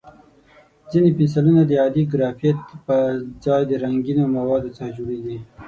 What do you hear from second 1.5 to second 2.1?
د عادي